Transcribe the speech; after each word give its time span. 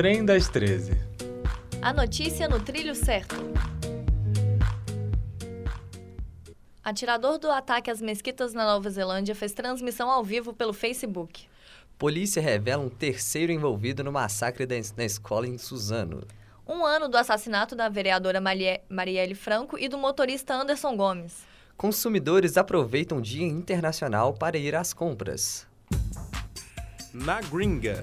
Trem 0.00 0.24
das 0.24 0.48
13. 0.48 0.92
A 1.82 1.92
notícia 1.92 2.48
no 2.48 2.58
trilho 2.58 2.94
certo. 2.94 3.36
Atirador 6.82 7.36
do 7.36 7.50
ataque 7.50 7.90
às 7.90 8.00
mesquitas 8.00 8.54
na 8.54 8.64
Nova 8.64 8.88
Zelândia 8.88 9.34
fez 9.34 9.52
transmissão 9.52 10.10
ao 10.10 10.24
vivo 10.24 10.54
pelo 10.54 10.72
Facebook. 10.72 11.46
Polícia 11.98 12.40
revela 12.40 12.82
um 12.82 12.88
terceiro 12.88 13.52
envolvido 13.52 14.02
no 14.02 14.10
massacre 14.10 14.64
da, 14.64 14.76
na 14.96 15.04
escola 15.04 15.46
em 15.46 15.58
Suzano. 15.58 16.26
Um 16.66 16.82
ano 16.86 17.06
do 17.06 17.18
assassinato 17.18 17.76
da 17.76 17.90
vereadora 17.90 18.40
Marie- 18.40 18.80
Marielle 18.88 19.34
Franco 19.34 19.78
e 19.78 19.86
do 19.86 19.98
motorista 19.98 20.54
Anderson 20.54 20.96
Gomes. 20.96 21.42
Consumidores 21.76 22.56
aproveitam 22.56 23.18
o 23.18 23.20
Dia 23.20 23.46
Internacional 23.46 24.32
para 24.32 24.56
ir 24.56 24.74
às 24.74 24.94
compras. 24.94 25.66
Na 27.12 27.42
gringa. 27.42 28.02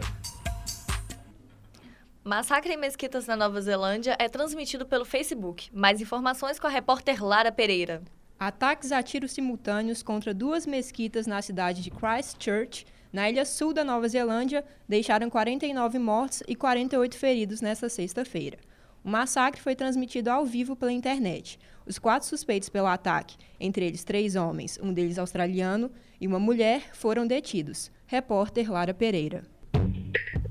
Massacre 2.27 2.73
em 2.73 2.77
mesquitas 2.77 3.25
na 3.25 3.37
Nova 3.37 3.61
Zelândia 3.61 4.13
é 4.19 4.27
transmitido 4.27 4.85
pelo 4.85 5.05
Facebook. 5.05 5.69
Mais 5.73 6.01
informações 6.01 6.59
com 6.59 6.67
a 6.67 6.69
repórter 6.69 7.23
Lara 7.23 7.53
Pereira. 7.53 8.01
Ataques 8.37 8.91
a 8.91 9.01
tiros 9.01 9.31
simultâneos 9.31 10.03
contra 10.03 10.33
duas 10.33 10.67
mesquitas 10.67 11.25
na 11.25 11.41
cidade 11.41 11.81
de 11.81 11.89
Christchurch, 11.89 12.85
na 13.13 13.29
ilha 13.29 13.45
sul 13.45 13.73
da 13.73 13.81
Nova 13.81 14.09
Zelândia, 14.09 14.65
deixaram 14.89 15.29
49 15.29 15.99
mortos 15.99 16.43
e 16.49 16.53
48 16.53 17.17
feridos 17.17 17.61
nesta 17.61 17.87
sexta-feira. 17.87 18.57
O 19.05 19.09
massacre 19.09 19.61
foi 19.61 19.73
transmitido 19.73 20.29
ao 20.29 20.45
vivo 20.45 20.75
pela 20.75 20.91
internet. 20.91 21.57
Os 21.85 21.97
quatro 21.97 22.27
suspeitos 22.27 22.67
pelo 22.67 22.87
ataque, 22.87 23.37
entre 23.57 23.85
eles 23.85 24.03
três 24.03 24.35
homens, 24.35 24.77
um 24.83 24.91
deles 24.91 25.17
australiano, 25.17 25.89
e 26.19 26.27
uma 26.27 26.39
mulher, 26.39 26.93
foram 26.93 27.25
detidos. 27.25 27.89
Repórter 28.05 28.69
Lara 28.69 28.93
Pereira. 28.93 29.45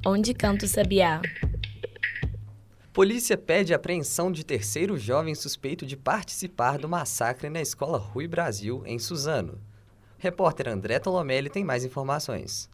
Onde 0.07 0.33
canta 0.33 0.65
o 0.65 0.69
sabiá? 0.69 1.21
Polícia 2.97 3.37
pede 3.37 3.75
apreensão 3.75 4.33
de 4.33 4.43
terceiro 4.43 4.97
jovem 4.97 5.35
suspeito 5.35 5.85
de 5.85 5.99
participar 5.99 6.79
do 6.79 6.89
massacre 6.89 7.51
na 7.51 7.61
escola 7.61 7.99
Rui 7.99 8.27
Brasil, 8.27 8.83
em 8.87 8.99
Suzano. 8.99 9.61
Repórter 10.17 10.67
André 10.67 10.99
Tolomelli 10.99 11.51
tem 11.51 11.63
mais 11.63 11.85
informações. 11.85 12.71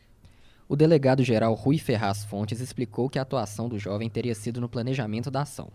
O 0.69 0.77
delegado-geral 0.77 1.53
Rui 1.55 1.77
Ferraz 1.77 2.25
Fontes 2.25 2.61
explicou 2.61 3.11
que 3.11 3.19
a 3.19 3.23
atuação 3.23 3.69
do 3.69 3.81
jovem 3.81 4.09
teria 4.09 4.33
sido 4.33 4.61
no 4.61 4.69
planejamento 4.69 5.28
da 5.28 5.43
ação. 5.43 5.73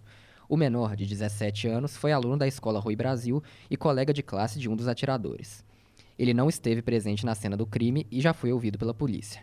O 0.47 0.55
menor, 0.55 0.95
de 0.95 1.05
17 1.05 1.67
anos, 1.67 1.97
foi 1.97 2.13
aluno 2.13 2.37
da 2.37 2.47
escola 2.47 2.79
Rui 2.79 2.95
Brasil 2.95 3.43
e 3.69 3.75
colega 3.75 4.13
de 4.13 4.23
classe 4.23 4.59
de 4.59 4.69
um 4.69 4.77
dos 4.77 4.87
atiradores. 4.87 5.61
Ele 6.17 6.33
não 6.33 6.47
esteve 6.47 6.81
presente 6.81 7.25
na 7.25 7.35
cena 7.35 7.57
do 7.57 7.67
crime 7.67 8.07
e 8.09 8.21
já 8.21 8.31
foi 8.31 8.53
ouvido 8.53 8.77
pela 8.77 8.93
polícia. 8.93 9.41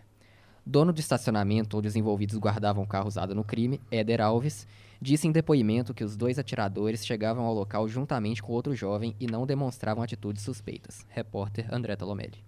Dono 0.66 0.94
do 0.94 1.00
estacionamento 1.00 1.76
onde 1.76 1.88
os 1.88 1.96
envolvidos 1.96 2.38
guardavam 2.38 2.82
o 2.82 2.86
carro 2.86 3.06
usado 3.06 3.34
no 3.34 3.44
crime, 3.44 3.80
Éder 3.90 4.22
Alves, 4.22 4.66
disse 4.98 5.28
em 5.28 5.32
depoimento 5.32 5.92
que 5.92 6.02
os 6.02 6.16
dois 6.16 6.38
atiradores 6.38 7.04
chegavam 7.04 7.44
ao 7.44 7.52
local 7.52 7.86
juntamente 7.86 8.42
com 8.42 8.50
outro 8.50 8.74
jovem 8.74 9.14
e 9.20 9.26
não 9.26 9.46
demonstravam 9.46 10.02
atitudes 10.02 10.42
suspeitas. 10.42 11.04
Repórter 11.10 11.66
André 11.70 11.96
Tolomelli. 11.96 12.42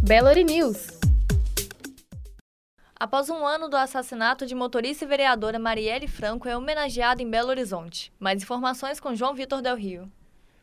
Bellary 0.00 0.44
News. 0.44 1.00
Após 2.94 3.28
um 3.28 3.44
ano 3.44 3.68
do 3.68 3.76
assassinato 3.76 4.46
de 4.46 4.54
motorista 4.54 5.04
e 5.04 5.08
vereadora 5.08 5.58
Marielle 5.58 6.06
Franco, 6.06 6.48
é 6.48 6.56
homenageada 6.56 7.20
em 7.20 7.28
Belo 7.28 7.48
Horizonte. 7.48 8.12
Mais 8.20 8.42
informações 8.42 9.00
com 9.00 9.14
João 9.16 9.34
Vitor 9.34 9.60
Del 9.60 9.76
Rio. 9.76 10.08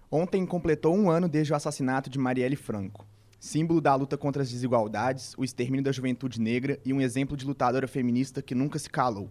Ontem 0.09 0.45
completou 0.45 0.95
um 0.95 1.09
ano 1.09 1.27
desde 1.27 1.51
o 1.51 1.55
assassinato 1.57 2.09
de 2.09 2.17
Marielle 2.17 2.55
Franco. 2.55 3.05
Símbolo 3.39 3.81
da 3.81 3.93
luta 3.95 4.17
contra 4.17 4.41
as 4.41 4.49
desigualdades, 4.49 5.33
o 5.37 5.43
extermínio 5.43 5.83
da 5.83 5.91
juventude 5.91 6.41
negra 6.41 6.79
e 6.83 6.91
um 6.91 7.01
exemplo 7.01 7.37
de 7.37 7.45
lutadora 7.45 7.87
feminista 7.87 8.41
que 8.41 8.55
nunca 8.55 8.79
se 8.79 8.89
calou. 8.89 9.29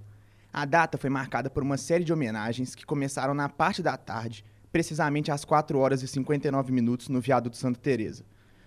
A 0.53 0.65
data 0.65 0.97
foi 0.97 1.11
marcada 1.11 1.51
por 1.51 1.63
uma 1.63 1.77
série 1.77 2.05
de 2.05 2.13
homenagens 2.13 2.75
que 2.75 2.87
começaram 2.87 3.35
na 3.35 3.49
parte 3.49 3.83
da 3.83 3.97
tarde, 3.97 4.45
precisamente 4.71 5.31
às 5.31 5.45
4 5.45 5.79
horas 5.79 6.03
e 6.03 6.09
59 6.09 6.73
minutos 6.73 7.09
no 7.09 7.21
viaduto 7.21 7.57
Santa 7.57 7.81
Teresa. 7.81 8.25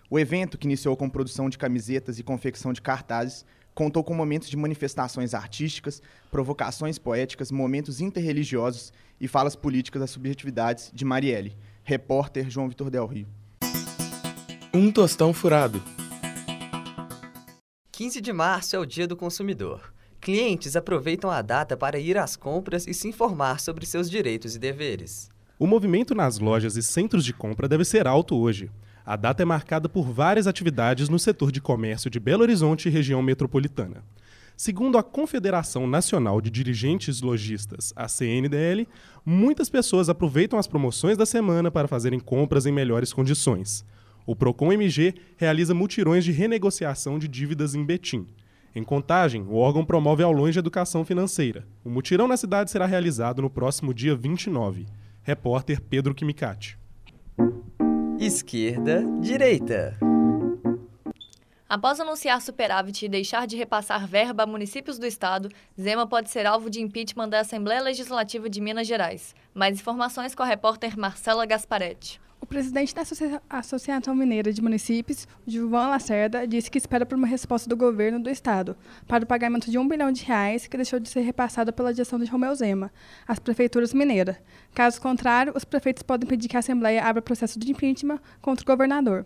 O 0.09 0.17
evento, 0.17 0.57
que 0.57 0.67
iniciou 0.67 0.95
com 0.95 1.09
produção 1.09 1.50
de 1.50 1.57
camisetas 1.57 2.17
e 2.17 2.23
confecção 2.23 2.73
de 2.73 2.81
cartazes, 2.81 3.45
contou 3.73 4.03
com 4.03 4.13
momentos 4.13 4.50
de 4.50 4.57
manifestações 4.57 5.33
artísticas, 5.33 6.01
provocações 6.31 6.97
poéticas, 6.97 7.51
momentos 7.51 8.01
interreligiosos 8.01 8.91
e 9.19 9.28
falas 9.28 9.56
políticas 9.56 10.00
das 10.00 10.09
subjetividades 10.09 10.91
de 10.94 11.06
Marielle. 11.06 11.56
Repórter 11.83 12.50
João 12.50 12.67
Vitor 12.67 12.89
Del 12.89 13.06
Rio. 13.06 13.37
Um 14.77 14.91
tostão 14.91 15.33
furado. 15.33 15.81
15 17.91 18.21
de 18.21 18.31
março 18.31 18.75
é 18.75 18.79
o 18.79 18.85
Dia 18.85 19.07
do 19.07 19.15
Consumidor. 19.15 19.91
Clientes 20.21 20.75
aproveitam 20.75 21.31
a 21.31 21.41
data 21.41 21.75
para 21.75 21.97
ir 21.97 22.15
às 22.15 22.35
compras 22.35 22.85
e 22.85 22.93
se 22.93 23.07
informar 23.07 23.59
sobre 23.59 23.88
seus 23.88 24.07
direitos 24.07 24.55
e 24.55 24.59
deveres. 24.59 25.29
O 25.57 25.65
movimento 25.65 26.13
nas 26.13 26.38
lojas 26.38 26.77
e 26.77 26.83
centros 26.83 27.25
de 27.25 27.33
compra 27.33 27.67
deve 27.67 27.83
ser 27.83 28.05
alto 28.05 28.35
hoje. 28.35 28.69
A 29.03 29.15
data 29.15 29.41
é 29.41 29.45
marcada 29.47 29.89
por 29.89 30.11
várias 30.11 30.45
atividades 30.45 31.09
no 31.09 31.17
setor 31.17 31.51
de 31.51 31.59
comércio 31.59 32.07
de 32.07 32.19
Belo 32.19 32.44
Horizonte 32.44 32.88
e 32.88 32.91
região 32.91 33.23
metropolitana. 33.23 34.03
Segundo 34.55 34.99
a 34.99 35.03
Confederação 35.03 35.88
Nacional 35.88 36.39
de 36.39 36.51
Dirigentes 36.51 37.19
Logistas, 37.21 37.91
a 37.95 38.07
CNDL, 38.07 38.88
muitas 39.25 39.71
pessoas 39.71 40.07
aproveitam 40.07 40.59
as 40.59 40.67
promoções 40.67 41.17
da 41.17 41.25
semana 41.25 41.71
para 41.71 41.88
fazerem 41.88 42.19
compras 42.19 42.67
em 42.67 42.71
melhores 42.71 43.11
condições. 43.11 43.83
O 44.27 44.35
Procon 44.35 44.73
MG 44.73 45.15
realiza 45.38 45.73
mutirões 45.73 46.25
de 46.25 46.33
renegociação 46.33 47.17
de 47.17 47.29
dívidas 47.29 47.73
em 47.73 47.85
Betim. 47.85 48.27
Em 48.75 48.83
Contagem, 48.83 49.41
o 49.43 49.55
órgão 49.55 49.85
promove 49.85 50.21
aulões 50.21 50.53
de 50.53 50.59
educação 50.59 51.05
financeira. 51.05 51.65
O 51.81 51.89
mutirão 51.89 52.27
na 52.27 52.35
cidade 52.35 52.69
será 52.69 52.85
realizado 52.85 53.41
no 53.41 53.49
próximo 53.49 53.93
dia 53.93 54.13
29. 54.13 54.85
Repórter 55.23 55.79
Pedro 55.81 56.13
Kimicati. 56.13 56.77
Esquerda, 58.19 59.01
direita. 59.21 59.97
Após 61.69 61.97
anunciar 61.97 62.41
superávit 62.41 63.05
e 63.05 63.09
deixar 63.09 63.47
de 63.47 63.55
repassar 63.55 64.05
verba 64.05 64.44
a 64.44 64.47
municípios 64.47 64.99
do 64.99 65.05
estado, 65.05 65.49
Zema 65.79 66.05
pode 66.05 66.29
ser 66.29 66.45
alvo 66.45 66.69
de 66.69 66.81
impeachment 66.81 67.29
da 67.29 67.39
Assembleia 67.39 67.81
Legislativa 67.81 68.49
de 68.49 68.59
Minas 68.59 68.88
Gerais. 68.88 69.33
Mais 69.53 69.79
informações 69.79 70.35
com 70.35 70.44
a 70.44 70.45
repórter 70.45 70.99
Marcela 70.99 71.45
Gasparetti. 71.45 72.19
O 72.40 72.46
presidente 72.46 72.94
da 72.94 73.02
Associa- 73.02 73.42
Associação 73.50 74.16
Mineira 74.16 74.53
de 74.53 74.62
Municípios, 74.62 75.28
Gilvan 75.46 75.88
Lacerda, 75.90 76.48
disse 76.48 76.70
que 76.70 76.78
espera 76.78 77.06
por 77.06 77.18
uma 77.18 77.28
resposta 77.28 77.68
do 77.68 77.75
governo 77.75 78.20
do 78.20 78.30
estado 78.30 78.78
para 79.08 79.24
o 79.24 79.28
pagamento 79.28 79.70
de 79.72 79.78
um 79.78 79.88
bilhão 79.88 80.12
de 80.12 80.24
reais 80.24 80.68
que 80.68 80.78
deixou 80.78 81.00
de 81.00 81.09
ser 81.09 81.22
repassado 81.22 81.74
pela 81.74 81.94
gestão 81.94 82.20
de 82.20 82.25
Romeu 82.30 82.53
Zema 82.56 82.92
às 83.28 83.40
prefeituras 83.40 83.92
mineiras. 83.94 84.38
Caso 84.74 85.02
contrário, 85.02 85.52
os 85.56 85.66
prefeitos 85.66 86.03
podem 86.03 86.30
pedir 86.30 86.48
que 86.48 86.56
a 86.56 86.59
Assembleia 86.59 87.03
abra 87.03 87.22
processo 87.22 87.59
de 87.59 87.72
impeachment 87.72 88.20
contra 88.42 88.64
o 88.64 88.68
governador. 88.68 89.25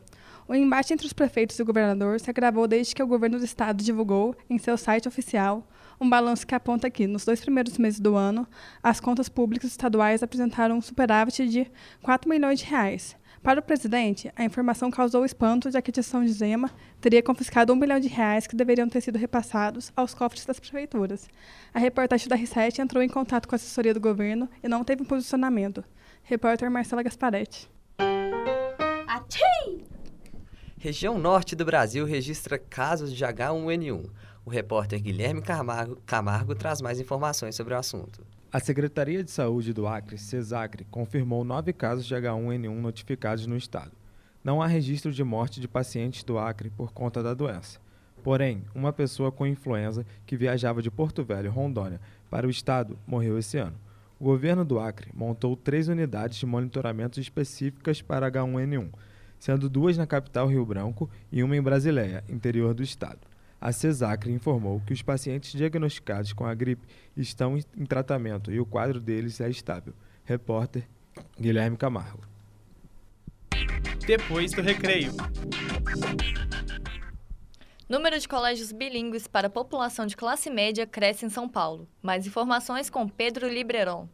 O 0.52 0.54
embate 0.54 0.92
entre 0.92 1.08
os 1.08 1.14
prefeitos 1.14 1.58
e 1.58 1.62
o 1.62 1.66
governador 1.66 2.20
se 2.20 2.30
agravou 2.30 2.68
desde 2.68 2.94
que 2.94 3.02
o 3.02 3.08
governo 3.08 3.40
do 3.40 3.46
estado 3.46 3.82
divulgou, 3.82 4.36
em 4.50 4.58
seu 4.58 4.78
site 4.78 5.08
oficial, 5.08 5.66
um 5.98 6.10
balanço 6.10 6.46
que 6.46 6.54
aponta 6.54 6.90
que, 6.90 7.08
nos 7.08 7.24
dois 7.24 7.40
primeiros 7.40 7.78
meses 7.78 8.02
do 8.02 8.18
ano, 8.18 8.46
as 8.84 9.00
contas 9.00 9.30
públicas 9.30 9.70
estaduais 9.70 10.22
apresentaram 10.22 10.76
um 10.76 10.82
superávit 10.82 11.48
de 11.48 11.72
4 12.04 12.30
milhões 12.30 12.60
de 12.60 12.66
reais. 12.66 13.16
Para 13.42 13.62
o 13.62 13.64
presidente, 13.64 14.30
a 14.36 14.44
informação 14.44 14.92
causou 14.92 15.24
espanto, 15.24 15.72
já 15.72 15.82
que 15.82 15.90
a 15.90 15.96
gestão 15.96 16.22
de 16.22 16.34
Zema 16.34 16.70
teria 17.00 17.24
confiscado 17.24 17.72
um 17.72 17.80
bilhão 17.80 18.02
de 18.02 18.10
reais 18.10 18.46
que 18.46 18.54
deveriam 18.54 18.90
ter 18.90 19.00
sido 19.00 19.18
repassados 19.18 19.90
aos 19.96 20.14
cofres 20.14 20.44
das 20.44 20.60
prefeituras. 20.60 21.30
A 21.74 21.80
reportagem 21.80 22.28
da 22.28 22.38
R7 22.38 22.80
entrou 22.80 23.02
em 23.02 23.08
contato 23.08 23.48
com 23.48 23.56
a 23.56 23.58
assessoria 23.58 23.94
do 23.94 24.02
governo 24.02 24.50
e 24.62 24.68
não 24.68 24.84
teve 24.84 25.02
um 25.02 25.06
posicionamento. 25.06 25.82
Repórter 26.24 26.70
Marcela 26.70 27.04
Gasparetti. 27.04 27.70
Região 30.84 31.20
norte 31.20 31.56
do 31.56 31.64
Brasil 31.64 32.08
registra 32.08 32.58
casos 32.58 33.14
de 33.14 33.24
H1N1. 33.24 34.10
O 34.44 34.50
repórter 34.50 35.00
Guilherme 35.00 35.40
Camargo, 35.40 35.96
Camargo 36.08 36.56
traz 36.56 36.82
mais 36.82 37.00
informações 37.00 37.54
sobre 37.54 37.76
o 37.76 37.78
assunto. 37.78 38.26
A 38.52 38.60
Secretaria 38.60 39.24
de 39.24 39.30
Saúde 39.30 39.74
do 39.74 39.86
Acre, 39.86 40.18
CESACRE, 40.18 40.88
confirmou 40.90 41.44
nove 41.44 41.72
casos 41.72 42.08
de 42.08 42.16
H1N1 42.16 42.74
notificados 42.80 43.46
no 43.46 43.56
estado. 43.56 43.92
Não 44.44 44.60
há 44.60 44.66
registro 44.66 45.12
de 45.12 45.24
morte 45.24 45.62
de 45.62 45.68
pacientes 45.68 46.24
do 46.24 46.40
Acre 46.40 46.72
por 46.72 46.92
conta 46.92 47.22
da 47.22 47.36
doença. 47.36 47.80
Porém, 48.24 48.66
uma 48.74 48.92
pessoa 48.92 49.32
com 49.32 49.46
influenza 49.46 50.04
que 50.26 50.36
viajava 50.36 50.82
de 50.82 50.90
Porto 50.90 51.24
Velho, 51.24 51.52
Rondônia, 51.52 52.02
para 52.28 52.48
o 52.48 52.50
estado 52.50 52.98
morreu 53.06 53.38
esse 53.38 53.56
ano. 53.56 53.78
O 54.20 54.24
governo 54.24 54.66
do 54.66 54.80
Acre 54.80 55.12
montou 55.14 55.56
três 55.56 55.88
unidades 55.88 56.40
de 56.40 56.46
monitoramento 56.48 57.20
específicas 57.20 58.02
para 58.02 58.32
H1N1, 58.32 58.90
sendo 59.42 59.68
duas 59.68 59.98
na 59.98 60.06
capital 60.06 60.46
Rio 60.46 60.64
Branco 60.64 61.10
e 61.32 61.42
uma 61.42 61.58
em 61.58 61.62
Brasileia, 61.62 62.24
interior 62.30 62.76
do 62.76 62.84
estado. 62.84 63.22
A 63.60 63.72
CESACRE 63.72 64.32
informou 64.32 64.80
que 64.86 64.94
os 64.94 65.02
pacientes 65.02 65.52
diagnosticados 65.52 66.32
com 66.32 66.46
a 66.46 66.54
gripe 66.54 66.88
estão 67.18 67.58
em 67.58 67.86
tratamento 67.88 68.52
e 68.52 68.60
o 68.60 68.66
quadro 68.68 69.02
deles 69.02 69.42
é 69.42 69.50
estável. 69.50 69.96
Repórter 70.24 70.88
Guilherme 71.40 71.76
Camargo. 71.76 72.22
Depois 74.06 74.52
do 74.52 74.62
recreio. 74.62 75.12
Número 77.90 78.20
de 78.20 78.28
colégios 78.28 78.72
bilíngues 78.72 79.28
para 79.28 79.48
a 79.48 79.50
população 79.50 80.06
de 80.06 80.16
classe 80.16 80.52
média 80.52 80.86
cresce 80.86 81.26
em 81.26 81.30
São 81.30 81.50
Paulo. 81.50 81.88
Mais 82.00 82.28
informações 82.28 82.92
com 82.92 83.10
Pedro 83.10 83.50
Libreron. 83.50 84.08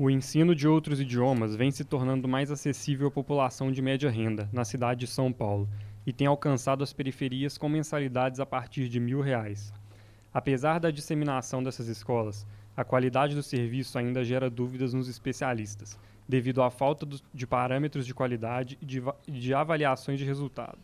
O 0.00 0.08
ensino 0.08 0.54
de 0.54 0.68
outros 0.68 1.00
idiomas 1.00 1.56
vem 1.56 1.72
se 1.72 1.84
tornando 1.84 2.28
mais 2.28 2.52
acessível 2.52 3.08
à 3.08 3.10
população 3.10 3.72
de 3.72 3.82
média 3.82 4.08
renda 4.08 4.48
na 4.52 4.64
cidade 4.64 5.00
de 5.00 5.06
São 5.08 5.32
Paulo 5.32 5.68
e 6.06 6.12
tem 6.12 6.24
alcançado 6.24 6.84
as 6.84 6.92
periferias 6.92 7.58
com 7.58 7.68
mensalidades 7.68 8.38
a 8.38 8.46
partir 8.46 8.88
de 8.88 9.00
mil 9.00 9.20
reais. 9.20 9.72
Apesar 10.32 10.78
da 10.78 10.92
disseminação 10.92 11.64
dessas 11.64 11.88
escolas, 11.88 12.46
a 12.76 12.84
qualidade 12.84 13.34
do 13.34 13.42
serviço 13.42 13.98
ainda 13.98 14.22
gera 14.22 14.48
dúvidas 14.48 14.94
nos 14.94 15.08
especialistas, 15.08 15.98
devido 16.28 16.62
à 16.62 16.70
falta 16.70 17.04
de 17.34 17.44
parâmetros 17.44 18.06
de 18.06 18.14
qualidade 18.14 18.78
e 18.80 18.86
de, 19.32 19.52
avaliações 19.52 20.20
de 20.20 20.24
resultado. 20.24 20.78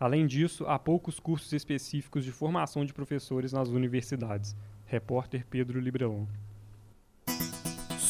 Além 0.00 0.26
disso, 0.26 0.66
há 0.66 0.80
poucos 0.80 1.20
cursos 1.20 1.52
específicos 1.52 2.24
de 2.24 2.32
formação 2.32 2.84
de 2.84 2.92
professores 2.92 3.52
nas 3.52 3.68
universidades. 3.68 4.56
Repórter 4.84 5.46
Pedro 5.48 5.78
Librelon. 5.78 6.26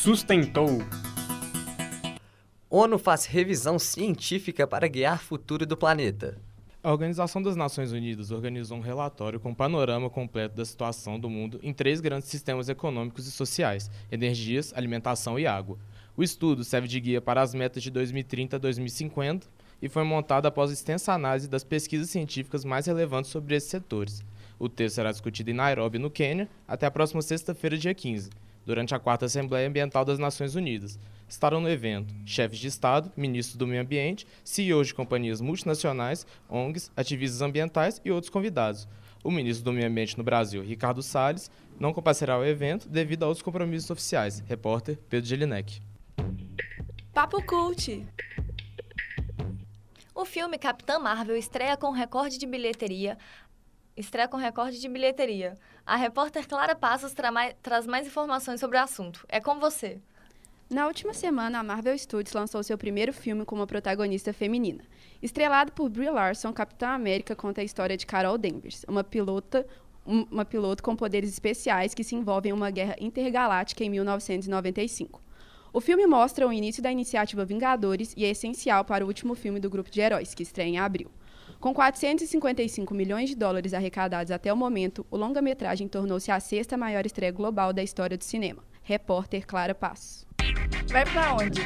Sustentou. 0.03 0.79
ONU 2.71 2.99
faz 3.01 3.27
revisão 3.27 3.81
científica 3.81 4.65
para 4.65 4.87
guiar 4.87 5.21
futuro 5.21 5.67
do 5.67 5.77
planeta. 5.77 6.39
A 6.81 6.93
Organização 6.93 7.43
das 7.43 7.57
Nações 7.57 7.91
Unidas 7.91 8.31
organizou 8.31 8.79
um 8.79 8.81
relatório 8.81 9.41
com 9.41 9.51
um 9.51 9.55
panorama 9.55 10.09
completo 10.09 10.55
da 10.55 10.65
situação 10.65 11.19
do 11.19 11.29
mundo 11.29 11.59
em 11.65 11.73
três 11.73 12.01
grandes 12.01 12.29
sistemas 12.29 12.69
econômicos 12.69 13.27
e 13.27 13.33
sociais: 13.33 13.91
energias, 14.11 14.73
alimentação 14.77 15.37
e 15.37 15.49
água. 15.49 15.77
O 16.17 16.23
estudo 16.23 16.63
serve 16.63 16.87
de 16.87 17.01
guia 17.01 17.21
para 17.21 17.43
as 17.43 17.53
metas 17.53 17.83
de 17.83 17.91
2030 17.91 18.55
a 18.55 18.59
2050 18.61 19.49
e 19.83 19.89
foi 19.89 20.05
montado 20.05 20.47
após 20.47 20.71
extensa 20.71 21.13
análise 21.13 21.49
das 21.49 21.65
pesquisas 21.65 22.09
científicas 22.09 22.65
mais 22.65 22.87
relevantes 22.87 23.33
sobre 23.33 23.57
esses 23.57 23.69
setores. 23.69 24.23
O 24.61 24.69
texto 24.69 24.95
será 24.95 25.11
discutido 25.11 25.51
em 25.51 25.55
Nairobi, 25.55 25.99
no 25.99 26.09
Quênia, 26.09 26.49
até 26.69 26.87
a 26.87 26.91
próxima 26.91 27.21
sexta-feira, 27.21 27.77
dia 27.77 27.95
15, 27.95 28.31
durante 28.69 28.95
a 28.95 28.99
quarta 28.99 29.25
Assembleia 29.25 29.67
Ambiental 29.67 30.05
das 30.05 30.19
Nações 30.19 30.55
Unidas. 30.55 30.99
Estarão 31.27 31.59
no 31.59 31.71
evento 31.71 32.15
chefes 32.27 32.59
de 32.59 32.67
Estado, 32.67 33.11
ministros 33.17 33.57
do 33.57 33.67
Meio 33.67 33.81
Ambiente, 33.81 34.27
CEOs 34.45 34.89
de 34.89 34.95
companhias 34.95 35.41
multinacionais, 35.41 36.27
ONGs, 36.51 36.93
ativistas 36.95 37.41
ambientais 37.41 37.99
e 38.05 38.11
outros 38.11 38.29
convidados. 38.29 38.87
O 39.25 39.31
ministro 39.31 39.65
do 39.65 39.73
Meio 39.73 39.89
Ambiente 39.89 40.19
no 40.19 40.23
Brasil, 40.23 40.63
Ricardo 40.63 41.03
Salles, 41.03 41.51
não 41.81 41.95
comparecerá 41.95 42.35
ao 42.35 42.45
evento 42.45 42.91
devido 42.91 43.23
a 43.23 43.29
outros 43.29 43.43
compromissos 43.43 43.89
oficiais. 43.89 44.41
Repórter 44.47 44.99
Pedro 45.09 45.27
Jelinek. 45.27 45.81
Papo 47.15 47.43
Cult! 47.43 48.07
O 50.15 50.25
filme 50.25 50.59
Capitã 50.59 50.99
Marvel 50.99 51.37
estreia 51.37 51.77
com 51.77 51.91
recorde 51.93 52.39
de 52.39 52.45
bilheteria. 52.47 53.17
Estreia 53.99 54.29
com 54.29 54.37
recorde 54.37 54.81
de 54.81 54.89
bilheteria. 54.89 55.59
A 55.85 55.97
repórter 55.97 56.47
Clara 56.47 56.77
Passos 56.77 57.13
tra 57.13 57.33
traz 57.61 57.85
mais 57.85 58.07
informações 58.07 58.61
sobre 58.61 58.77
o 58.77 58.81
assunto. 58.81 59.27
É 59.29 59.41
com 59.41 59.59
você. 59.59 59.99
Na 60.71 60.87
última 60.87 61.13
semana, 61.13 61.59
a 61.59 61.65
Marvel 61.65 61.99
Studios 61.99 62.33
lançou 62.33 62.63
seu 62.63 62.79
primeiro 62.79 63.13
filme 63.13 63.45
com 63.45 63.57
uma 63.57 63.67
protagonista 63.67 64.33
feminina. 64.33 64.85
Estrelado 65.21 65.73
por 65.73 65.89
Brie 65.89 66.11
Larson, 66.11 66.53
Capitã 66.53 66.91
América 66.91 67.35
conta 67.35 67.61
a 67.61 67.65
história 67.65 67.97
de 67.97 68.07
Carol 68.07 68.39
Danvers, 68.39 68.85
uma 68.87 69.03
pilota, 69.03 69.67
uma 70.07 70.45
piloto 70.45 70.81
com 70.81 70.95
poderes 70.95 71.31
especiais 71.31 71.93
que 71.93 72.05
se 72.05 72.15
envolve 72.15 72.51
em 72.51 72.53
uma 72.53 72.71
guerra 72.71 72.95
intergaláctica 73.01 73.83
em 73.83 73.91
1995. 73.91 75.21
O 75.73 75.81
filme 75.81 76.07
mostra 76.07 76.47
o 76.47 76.53
início 76.53 76.81
da 76.81 76.93
iniciativa 76.93 77.45
Vingadores 77.45 78.15
e 78.17 78.25
é 78.25 78.31
essencial 78.31 78.85
para 78.85 79.05
o 79.05 79.09
último 79.09 79.35
filme 79.35 79.59
do 79.59 79.69
grupo 79.69 79.91
de 79.91 80.01
heróis, 80.01 80.35
que 80.35 80.45
estreia 80.45 80.69
em 80.69 80.79
abril. 80.79 81.11
Com 81.61 81.75
455 81.75 82.95
milhões 82.95 83.31
de 83.31 83.35
dólares 83.35 83.75
arrecadados 83.75 84.31
até 84.31 84.53
o 84.53 84.57
momento, 84.57 85.05
o 85.11 85.17
longa-metragem 85.17 85.89
tornou-se 85.89 86.31
a 86.31 86.39
sexta 86.39 86.77
maior 86.77 87.05
estreia 87.05 87.33
global 87.33 87.73
da 87.73 87.83
história 87.83 88.17
do 88.17 88.23
cinema. 88.23 88.63
Repórter 88.81 89.45
Clara 89.45 89.75
Passos. 89.75 90.25
Vai 90.89 91.05
para 91.05 91.35
onde? 91.35 91.63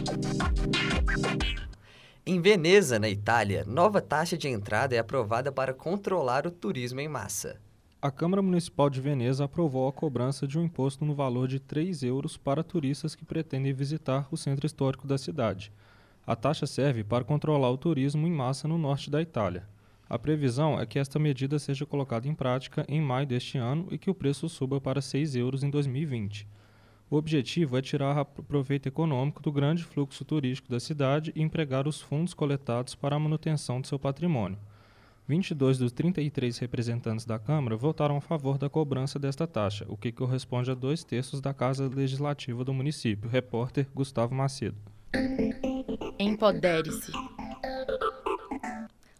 Em 2.25 2.41
Veneza, 2.41 2.99
na 2.99 3.11
Itália, 3.11 3.65
nova 3.67 4.01
taxa 4.01 4.39
de 4.39 4.49
entrada 4.49 4.95
é 4.95 4.99
aprovada 4.99 5.53
para 5.53 5.75
controlar 5.75 6.47
o 6.47 6.51
turismo 6.51 6.99
em 7.01 7.09
massa. 7.09 7.61
A 8.01 8.11
Câmara 8.11 8.41
Municipal 8.41 8.89
de 8.89 8.99
Veneza 8.99 9.45
aprovou 9.45 9.87
a 9.87 9.93
cobrança 9.93 10.47
de 10.47 10.59
um 10.59 10.65
imposto 10.65 11.05
no 11.05 11.15
valor 11.15 11.47
de 11.47 11.61
3 11.61 12.03
euros 12.03 12.39
para 12.39 12.65
turistas 12.65 13.15
que 13.15 13.27
pretendem 13.27 13.75
visitar 13.75 14.27
o 14.31 14.39
centro 14.39 14.65
histórico 14.65 15.07
da 15.07 15.19
cidade. 15.19 15.71
A 16.27 16.35
taxa 16.35 16.67
serve 16.67 17.05
para 17.05 17.25
controlar 17.25 17.71
o 17.71 17.77
turismo 17.77 18.27
em 18.27 18.33
massa 18.33 18.67
no 18.67 18.79
norte 18.79 19.11
da 19.11 19.21
Itália. 19.21 19.69
A 20.09 20.19
previsão 20.19 20.79
é 20.79 20.85
que 20.85 20.99
esta 20.99 21.19
medida 21.19 21.59
seja 21.59 21.87
colocada 21.87 22.29
em 22.29 22.35
prática 22.35 22.85
em 22.89 23.01
maio 23.01 23.27
deste 23.27 23.59
ano 23.59 23.89
e 23.91 23.99
que 23.99 24.11
o 24.11 24.15
preço 24.15 24.49
suba 24.49 24.81
para 24.81 25.01
6 25.01 25.37
euros 25.37 25.63
em 25.63 25.71
2020. 25.71 26.47
O 27.11 27.17
objetivo 27.17 27.77
é 27.77 27.83
tirar 27.83 28.25
proveito 28.25 28.87
econômico 28.87 29.43
do 29.43 29.53
grande 29.53 29.85
fluxo 29.85 30.25
turístico 30.25 30.71
da 30.71 30.81
cidade 30.81 31.33
e 31.37 31.43
empregar 31.43 31.87
os 31.87 32.01
fundos 32.01 32.33
coletados 32.33 32.95
para 32.95 33.17
a 33.17 33.19
manutenção 33.19 33.81
de 33.81 33.89
seu 33.89 33.99
patrimônio. 33.99 34.59
22 35.29 35.79
dos 35.79 35.93
33 35.93 36.59
representantes 36.59 37.25
da 37.25 37.39
Câmara 37.39 37.77
votaram 37.77 38.17
a 38.17 38.21
favor 38.21 38.59
da 38.59 38.69
cobrança 38.69 39.19
desta 39.19 39.47
taxa, 39.47 39.85
o 39.89 39.97
que 39.97 40.11
corresponde 40.11 40.71
a 40.71 40.75
dois 40.75 41.05
terços 41.05 41.41
da 41.41 41.55
Casa 41.55 41.89
Legislativa 41.89 42.65
do 42.65 42.75
município. 42.75 43.31
Repórter 43.31 43.87
Gustavo 43.95 44.35
Macedo. 44.35 44.77
Empodere-se. 46.19 47.13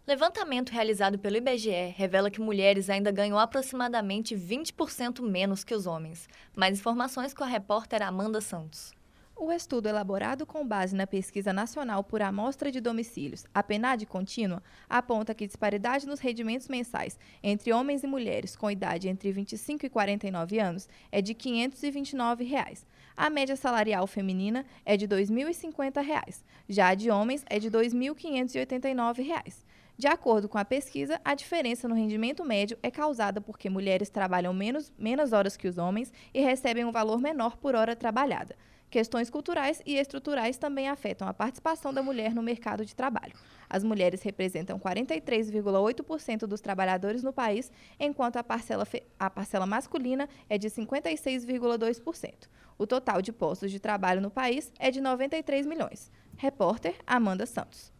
Levantamento 0.05 0.71
realizado 0.71 1.17
pelo 1.17 1.37
IBGE 1.37 1.93
revela 1.95 2.29
que 2.29 2.41
mulheres 2.41 2.89
ainda 2.89 3.09
ganham 3.09 3.39
aproximadamente 3.39 4.35
20% 4.35 5.21
menos 5.21 5.63
que 5.63 5.73
os 5.73 5.87
homens. 5.87 6.27
Mais 6.53 6.77
informações 6.77 7.33
com 7.33 7.41
a 7.41 7.47
repórter 7.47 8.03
Amanda 8.03 8.41
Santos. 8.41 8.91
O 9.33 9.49
estudo 9.49 9.87
elaborado 9.87 10.45
com 10.45 10.67
base 10.67 10.93
na 10.93 11.07
Pesquisa 11.07 11.53
Nacional 11.53 12.03
por 12.03 12.21
Amostra 12.21 12.69
de 12.69 12.81
Domicílios, 12.81 13.45
a 13.53 13.63
PNAD 13.63 14.05
contínua, 14.05 14.61
aponta 14.89 15.33
que 15.33 15.47
disparidade 15.47 16.05
nos 16.05 16.19
rendimentos 16.19 16.67
mensais 16.67 17.17
entre 17.41 17.71
homens 17.71 18.03
e 18.03 18.07
mulheres 18.07 18.57
com 18.57 18.69
idade 18.69 19.07
entre 19.07 19.31
25 19.31 19.85
e 19.85 19.89
49 19.89 20.59
anos 20.59 20.89
é 21.13 21.21
de 21.21 21.33
529 21.33 22.43
reais. 22.43 22.85
A 23.15 23.29
média 23.29 23.55
salarial 23.55 24.05
feminina 24.05 24.65
é 24.85 24.97
de 24.97 25.05
R$ 25.05 25.15
2.050, 25.15 26.43
já 26.67 26.89
a 26.89 26.93
de 26.93 27.09
homens 27.09 27.45
é 27.49 27.57
de 27.57 27.69
R$ 27.69 27.77
2.589. 27.77 29.63
De 29.95 30.07
acordo 30.07 30.49
com 30.49 30.57
a 30.57 30.65
pesquisa, 30.65 31.21
a 31.23 31.35
diferença 31.35 31.87
no 31.87 31.93
rendimento 31.93 32.43
médio 32.43 32.77
é 32.81 32.89
causada 32.89 33.39
porque 33.39 33.69
mulheres 33.69 34.09
trabalham 34.09 34.51
menos, 34.51 34.91
menos 34.97 35.33
horas 35.33 35.55
que 35.55 35.67
os 35.67 35.77
homens 35.77 36.11
e 36.33 36.41
recebem 36.41 36.83
um 36.83 36.91
valor 36.91 37.21
menor 37.21 37.57
por 37.57 37.75
hora 37.75 37.95
trabalhada. 37.95 38.55
Questões 38.89 39.29
culturais 39.29 39.81
e 39.85 39.95
estruturais 39.95 40.57
também 40.57 40.87
afetam 40.87 41.27
a 41.27 41.33
participação 41.33 41.93
da 41.93 42.01
mulher 42.01 42.33
no 42.33 42.41
mercado 42.43 42.85
de 42.85 42.95
trabalho. 42.95 43.33
As 43.69 43.83
mulheres 43.83 44.21
representam 44.21 44.79
43,8% 44.79 46.45
dos 46.47 46.61
trabalhadores 46.61 47.23
no 47.23 47.33
país, 47.33 47.71
enquanto 47.99 48.37
a 48.37 48.43
parcela, 48.43 48.87
a 49.17 49.29
parcela 49.29 49.65
masculina 49.65 50.27
é 50.49 50.57
de 50.57 50.69
56,2%. 50.69 52.47
O 52.77 52.87
total 52.87 53.21
de 53.21 53.31
postos 53.31 53.71
de 53.71 53.79
trabalho 53.79 54.21
no 54.21 54.31
país 54.31 54.71
é 54.79 54.89
de 54.89 55.01
93 55.01 55.65
milhões. 55.67 56.11
Repórter 56.35 56.95
Amanda 57.05 57.45
Santos. 57.45 57.92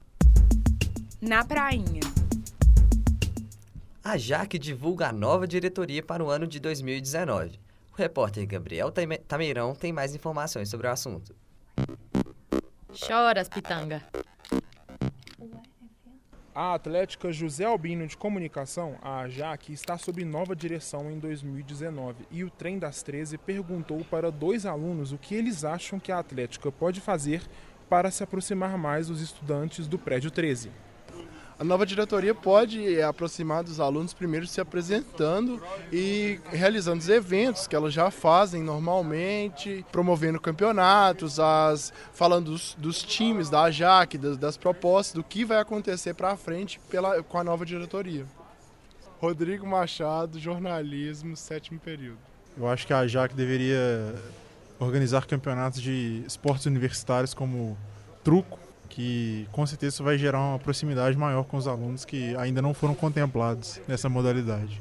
Na 1.26 1.42
Prainha. 1.46 2.02
A 4.04 4.18
Jaque 4.18 4.60
divulga 4.60 5.08
a 5.08 5.14
nova 5.14 5.48
diretoria 5.48 6.04
para 6.04 6.22
o 6.22 6.30
ano 6.30 6.46
de 6.46 6.60
2019. 6.60 7.62
O 7.94 7.96
repórter 7.96 8.46
Gabriel 8.46 8.92
Tameirão 9.26 9.74
tem 9.74 9.94
mais 9.94 10.14
informações 10.14 10.68
sobre 10.68 10.86
o 10.86 10.92
assunto. 10.92 11.34
Choras, 12.92 13.48
pitanga. 13.48 14.04
A 16.54 16.74
Atlética 16.74 17.32
José 17.32 17.64
Albino 17.64 18.06
de 18.06 18.18
Comunicação, 18.18 18.98
a 19.02 19.22
AJAC, 19.22 19.72
está 19.72 19.98
sob 19.98 20.26
nova 20.26 20.54
direção 20.54 21.10
em 21.10 21.20
2019 21.20 22.28
e 22.32 22.44
o 22.44 22.50
Trem 22.50 22.78
das 22.78 23.02
13 23.02 23.38
perguntou 23.38 24.04
para 24.12 24.30
dois 24.30 24.66
alunos 24.66 25.14
o 25.14 25.18
que 25.18 25.36
eles 25.36 25.64
acham 25.64 26.02
que 26.02 26.12
a 26.12 26.20
Atlética 26.20 26.70
pode 26.70 27.00
fazer 27.00 27.42
para 27.90 28.12
se 28.12 28.22
aproximar 28.24 28.78
mais 28.78 29.08
dos 29.08 29.22
estudantes 29.22 29.88
do 29.88 29.98
prédio 29.98 30.30
13 30.30 30.70
a 31.60 31.64
nova 31.64 31.86
diretoria 31.86 32.34
pode 32.34 33.02
aproximar 33.02 33.64
dos 33.64 33.80
alunos 33.80 34.14
primeiro 34.14 34.48
se 34.48 34.60
apresentando 34.60 35.62
e 35.92 36.40
realizando 36.46 37.00
os 37.00 37.10
eventos 37.10 37.68
que 37.68 37.76
elas 37.76 37.94
já 37.94 38.10
fazem 38.10 38.64
normalmente, 38.64 39.86
promovendo 39.92 40.40
campeonatos, 40.40 41.40
as, 41.40 41.94
falando 42.12 42.52
dos, 42.52 42.76
dos 42.78 43.04
times 43.04 43.50
da 43.50 43.64
AJAC, 43.64 44.18
das, 44.18 44.38
das, 44.38 44.58
propostas, 44.58 45.14
do 45.14 45.24
que 45.24 45.46
vai 45.46 45.60
acontecer 45.60 46.14
para 46.14 46.36
frente 46.36 46.80
pela, 46.90 47.22
com 47.22 47.38
a 47.38 47.44
nova 47.44 47.66
diretoria. 47.66 48.26
Rodrigo 49.20 49.66
Machado, 49.66 50.40
jornalismo, 50.40 51.38
sétimo 51.38 51.80
período. 51.80 52.18
Eu 52.58 52.68
acho 52.68 52.86
que 52.86 52.94
a 52.94 53.00
AJAC 53.00 53.34
deveria 53.34 54.16
organizar 54.80 55.26
campeonatos 55.26 55.82
de 55.82 56.24
esportes 56.28 56.66
universitários 56.66 57.34
como 57.34 57.78
truco, 58.24 58.60
que 58.94 59.48
com 59.52 59.66
certeza 59.66 59.96
isso 59.96 60.04
vai 60.04 60.20
gerar 60.20 60.40
uma 60.40 60.60
proximidade 60.60 61.18
maior 61.18 61.44
com 61.46 61.58
os 61.58 61.68
alunos 61.68 62.06
que 62.06 62.36
ainda 62.36 62.62
não 62.62 62.76
foram 62.76 62.94
contemplados 62.94 63.82
nessa 63.88 64.08
modalidade. 64.08 64.80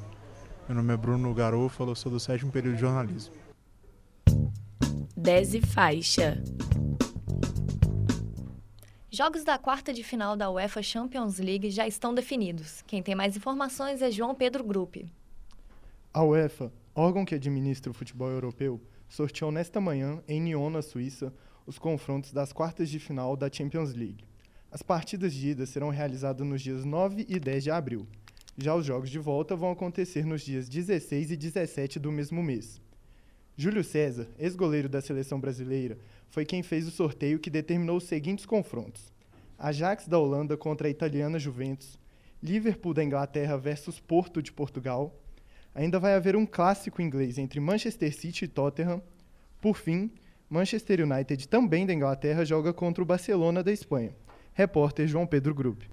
Meu 0.69 0.77
nome 0.77 0.93
é 0.93 0.97
Bruno 0.99 1.33
Garofalo, 1.33 1.93
eu 1.93 1.95
sou 1.95 2.13
do 2.13 2.21
sétimo 2.21 2.53
período 2.53 2.75
de 2.75 2.81
jornalismo. 2.83 3.33
10 5.17 5.55
e 5.55 5.61
faixa. 5.63 6.43
Jogos 9.11 9.45
da 9.45 9.57
quarta 9.57 9.95
de 9.95 10.05
final 10.05 10.37
da 10.37 10.51
UEFA 10.51 10.83
Champions 10.83 11.39
League 11.39 11.71
já 11.71 11.87
estão 11.87 12.15
definidos. 12.15 12.83
Quem 12.87 13.03
tem 13.03 13.15
mais 13.15 13.35
informações 13.35 14.03
é 14.03 14.11
João 14.11 14.35
Pedro 14.35 14.63
Gruppe. 14.63 15.11
A 16.13 16.23
UEFA, 16.23 16.71
órgão 16.95 17.25
que 17.25 17.35
administra 17.35 17.91
o 17.91 17.95
futebol 17.95 18.29
europeu, 18.29 18.79
sorteou 19.09 19.51
nesta 19.51 19.81
manhã, 19.81 20.23
em 20.29 20.39
Nyon, 20.39 20.69
na 20.69 20.83
Suíça, 20.83 21.33
os 21.67 21.79
confrontos 21.79 22.33
das 22.33 22.53
quartas 22.53 22.89
de 22.89 22.99
final 22.99 23.37
da 23.37 23.51
Champions 23.51 23.95
League. 23.95 24.25
As 24.71 24.83
partidas 24.83 25.35
de 25.35 25.51
ida 25.51 25.67
serão 25.67 25.91
realizadas 25.91 26.47
nos 26.47 26.63
dias 26.63 26.85
9 26.85 27.27
e 27.29 27.39
10 27.39 27.65
de 27.65 27.71
abril. 27.71 28.07
Já 28.57 28.75
os 28.75 28.85
jogos 28.85 29.11
de 29.11 29.19
volta 29.19 29.55
vão 29.55 29.71
acontecer 29.71 30.25
nos 30.25 30.43
dias 30.43 30.69
16 30.69 31.31
e 31.31 31.37
17 31.37 31.99
do 31.99 32.11
mesmo 32.11 32.43
mês. 32.43 32.81
Júlio 33.57 33.85
César, 33.85 34.27
ex-goleiro 34.39 34.89
da 34.89 35.01
seleção 35.01 35.39
brasileira, 35.39 35.99
foi 36.29 36.47
quem 36.47 36.63
fez 36.63 36.89
o 36.89 36.91
sorteio 36.91 37.39
que 37.39 37.51
determinou 37.51 37.99
os 37.99 38.05
seguintes 38.05 38.47
confrontos: 38.47 39.13
Ajax 39.59 40.09
da 40.09 40.19
Holanda 40.19 40.57
contra 40.57 40.89
a 40.89 40.91
italiana 40.91 41.39
Juventus, 41.39 41.99
Liverpool 42.43 42.95
da 42.95 43.05
Inglaterra 43.05 43.59
versus 43.59 44.01
Porto 44.01 44.43
de 44.43 44.51
Portugal. 44.51 45.15
Ainda 45.75 46.01
vai 46.01 46.15
haver 46.15 46.35
um 46.35 46.45
clássico 46.45 47.01
inglês 47.01 47.39
entre 47.39 47.61
Manchester 47.61 48.15
City 48.15 48.47
e 48.47 48.49
Tottenham. 48.49 49.03
Por 49.61 49.77
fim, 49.77 50.11
Manchester 50.53 51.01
United, 51.01 51.49
também 51.49 51.87
da 51.87 51.95
Inglaterra, 51.95 52.45
joga 52.45 52.75
contra 52.75 53.03
o 53.03 53.07
Barcelona 53.07 53.63
da 53.63 53.73
Espanha. 53.73 54.15
Repórter 54.53 55.09
João 55.09 55.27
Pedro 55.27 55.55
Grupp. 55.55 55.89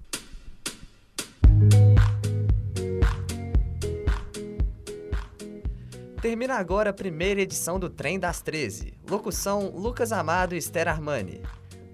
Termina 6.20 6.56
agora 6.56 6.90
a 6.90 6.92
primeira 6.92 7.40
edição 7.40 7.80
do 7.80 7.88
Trem 7.88 8.18
das 8.18 8.42
13. 8.42 8.92
Locução: 9.08 9.70
Lucas 9.74 10.12
Amado 10.12 10.54
e 10.54 10.58
Esther 10.58 10.88
Armani. 10.88 11.40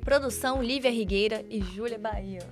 Produção: 0.00 0.60
Lívia 0.60 0.90
Rigueira 0.90 1.44
e 1.48 1.62
Júlia 1.62 2.00
Bahia. 2.00 2.42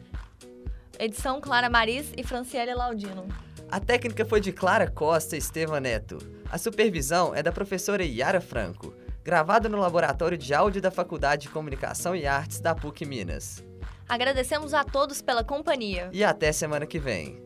Edição: 0.97 1.41
Clara 1.41 1.69
Maris 1.69 2.13
e 2.17 2.23
Franciele 2.23 2.73
Laudino. 2.73 3.27
A 3.69 3.81
técnica 3.81 4.25
foi 4.25 4.41
de 4.41 4.53
Clara 4.53 4.89
Costa 4.89 5.35
e 5.35 5.41
Estevam 5.41 5.81
Neto. 5.81 6.19
A 6.53 6.57
supervisão 6.57 7.35
é 7.35 7.43
da 7.43 7.51
professora 7.51 8.05
Yara 8.05 8.41
Franco. 8.41 8.95
Gravado 9.25 9.71
no 9.71 9.79
Laboratório 9.79 10.37
de 10.37 10.53
Áudio 10.53 10.83
da 10.83 10.91
Faculdade 10.91 11.45
de 11.45 11.49
Comunicação 11.49 12.15
e 12.15 12.27
Artes 12.27 12.61
da 12.61 12.75
PUC 12.75 13.07
Minas. 13.07 13.65
Agradecemos 14.07 14.75
a 14.75 14.85
todos 14.85 15.23
pela 15.23 15.43
companhia. 15.43 16.11
E 16.13 16.23
até 16.23 16.53
semana 16.53 16.85
que 16.85 16.99
vem. 16.99 17.43